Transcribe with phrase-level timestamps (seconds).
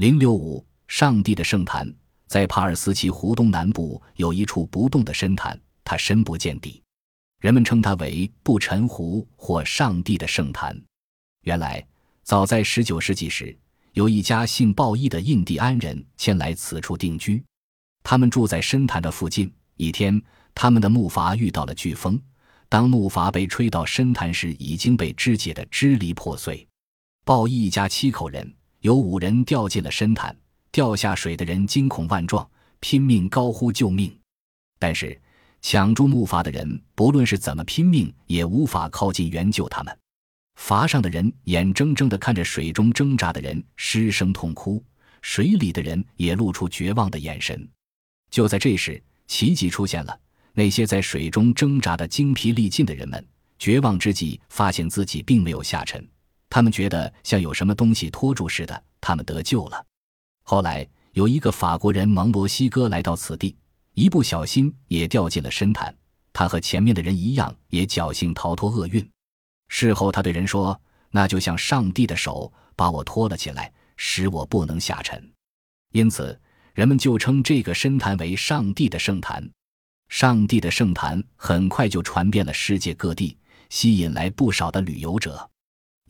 [0.00, 1.94] 零六五，上帝的圣坛
[2.26, 6.82] 在帕尔斯奇湖东南部有一处不动的深潭，它深不见底，
[7.38, 10.74] 人们称它为不沉湖或上帝的圣坛。
[11.42, 11.86] 原来，
[12.22, 13.54] 早在十九世纪时，
[13.92, 17.44] 有一家姓鲍伊的印第安人迁来此处定居，
[18.02, 19.52] 他们住在深潭的附近。
[19.76, 20.18] 一天，
[20.54, 22.18] 他们的木筏遇到了飓风。
[22.70, 26.66] 当木筏被吹到深潭时，已经被肢解得支离破碎。
[27.26, 30.34] 鲍伊一家七口人，有五人掉进了深潭，
[30.72, 32.48] 掉下水的人惊恐万状，
[32.80, 34.14] 拼命高呼救命。
[34.78, 35.20] 但是，
[35.60, 39.94] 抢住木筏的人不论是怎么拼命，也无法靠近援救他们。
[40.58, 44.82] 筏上的人眼睁睁地看着水中挣扎的人失声痛哭，
[45.20, 47.68] 水里的人也露出绝望的眼神。
[48.30, 50.18] 就在这时，奇迹出现了。
[50.54, 53.22] 那些在水中挣扎的精疲力尽的人们，
[53.58, 56.02] 绝望之际发现自己并没有下沉，
[56.50, 59.86] 他们觉得像有什么东西拖住似的，他们得救了。
[60.42, 63.56] 后来有一个法国人蒙罗西哥来到此地，
[63.94, 65.94] 一不小心也掉进了深潭，
[66.32, 69.08] 他和前面的人一样，也侥幸逃脱厄运。
[69.68, 70.78] 事后他对人说
[71.12, 75.32] ：“那就像上帝的手把我拖了起来，使我不能下沉。”
[75.92, 76.38] 因此，
[76.74, 79.48] 人们就称这个深潭为上帝的圣坛。
[80.08, 85.48] 上帝的圣坛很快就传遍了世界各地，吸引来不少的旅游者。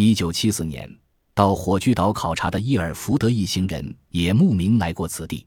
[0.00, 0.88] 一九七四年，
[1.34, 5.44] 到火炬岛考察的伊尔福德一行人也慕名来过此地，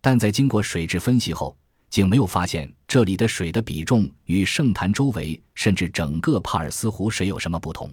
[0.00, 1.56] 但在经过水质分析后，
[1.90, 7.88] 竟没有发现这里的水的比重与圣坛周围甚至整个帕尔斯湖水有什么不同。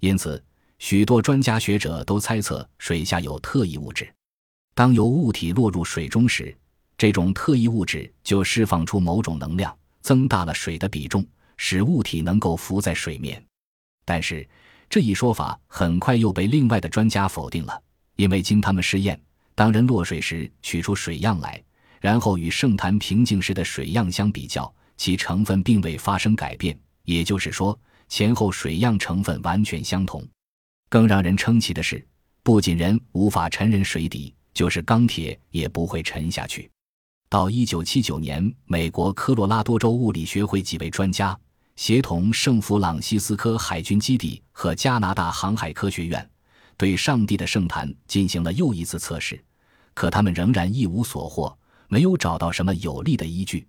[0.00, 0.44] 因此，
[0.78, 4.06] 许多专家学者都猜测水下有特异物质。
[4.74, 6.54] 当有物体落入水中时，
[6.98, 13.42] 这种特异物质就释放出某种能量，增大了水的比重，使物体能够浮在水面。
[14.04, 14.46] 但是
[14.90, 17.80] 这一说法很快又被另外的专家否定了，
[18.16, 19.18] 因为经他们试验，
[19.54, 21.62] 当人落水时取出水样来，
[22.00, 30.26] 然后与圣坛平静时的水样相比较，其成分并未发生改变，也就是说，前后水样成分完全相同。
[30.88, 32.04] 更让人称奇的是，
[32.42, 36.68] 不仅人无法沉人水底，就是钢铁也不会沉下去。
[37.28, 41.38] 到一九七九年，美国科罗拉多州物理学会几位专家
[41.80, 46.30] 协同圣弗朗西斯科海军基地和加拿大航海科学院，
[46.76, 49.42] 对上帝的圣坛进行了又一次测试，
[49.94, 51.58] 可他们仍然一无所获，
[51.88, 53.66] 没有找到什么有力的依据。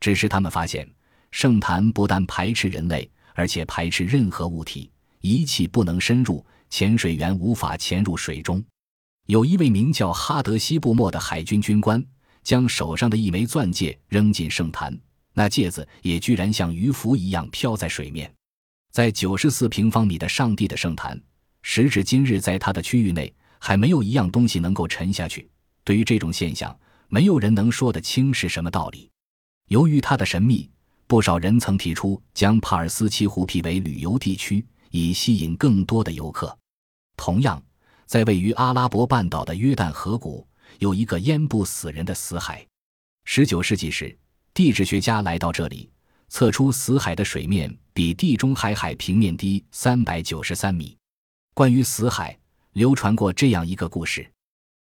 [0.00, 0.84] 只是他们发现，
[1.30, 4.90] 圣坛不但排斥人类，而且排斥任何物体，
[5.20, 8.60] 仪器不能深入，潜水员无法潜入水中。
[9.26, 12.04] 有一位名叫哈德西布莫的海军军官。
[12.42, 14.94] 将手上的一枚钻戒扔进圣坛，
[15.34, 18.32] 那戒指也居然像鱼浮一样飘在水面。
[18.90, 21.20] 在九十四平方米的上帝的圣坛，
[21.62, 25.50] 时至今日，在它的区域内还没有一样东西能够沉下去。
[25.82, 26.74] 对于这种现象，
[27.08, 29.10] 没有人能说得清是什么道理。
[29.68, 30.70] 由于它的神秘，
[31.06, 36.56] 不少人曾提出将帕尔斯奇湖辟为旅游地区，以吸引更多的游客。
[37.16, 37.62] 同样，
[38.06, 40.46] 在位于阿拉伯半岛的约旦河谷。
[40.80, 42.66] 有一个淹不死人的死海。
[43.24, 44.16] 十九世纪时，
[44.54, 45.90] 地质学家来到这里，
[46.28, 50.96] 测出死海的水面比地中海海平面低三百九十三米。
[51.54, 52.38] 关于死海，
[52.74, 54.24] 流传过这样一个故事：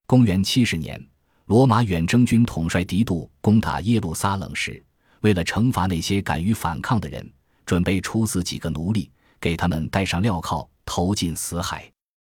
[0.05, 1.05] 公元七十年，
[1.47, 4.81] 罗马远征军统帅狄杜攻打耶路撒冷时，
[5.19, 7.29] 为了惩罚那些敢于反抗的人，
[7.65, 11.91] 准备处死几个奴隶，给他们戴上镣铐，投进死海。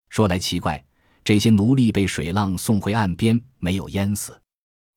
[0.08, 0.82] 说来奇怪。
[1.24, 4.40] 这些奴隶被水浪送回岸边，没有淹死。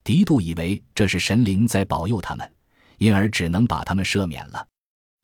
[0.04, 2.54] 狄杜以为这是神灵在保佑他们，
[2.98, 4.68] 因而只能把他们赦免了。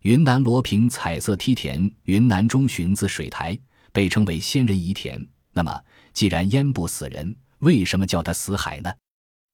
[0.03, 3.57] 云南罗平彩色梯田，云南中寻自水台，
[3.91, 5.19] 被称为仙人遗田。
[5.51, 5.83] 那么，
[6.13, 8.93] 既然淹不死人，为什么叫它死海呢？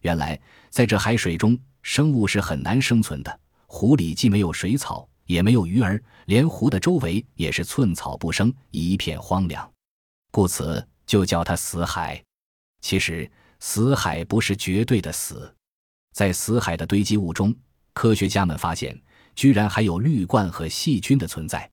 [0.02, 0.40] 原来，
[0.70, 3.40] 在这海水中，生物是很难生存的。
[3.66, 9.72] 湖里既没有水草，也没有鱼儿，连湖的周围也是寸草不生，一片荒凉，
[10.32, 10.86] 故此。
[11.06, 12.24] 就叫它死海。
[12.80, 13.30] 其实，
[13.66, 15.56] 死海不是绝对的死。
[16.12, 17.56] 在死海的堆积物中，
[17.94, 19.02] 科学家们发现，
[19.36, 21.72] 居然还有绿冠和细菌的存在。